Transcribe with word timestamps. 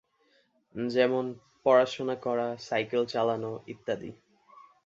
যেমনঃ 0.75 1.31
পড়াশোনা 1.65 2.15
করা, 2.25 2.47
সাইকেল 2.67 3.03
চালানো 3.05 3.51
ইত্যাদি। 3.67 4.09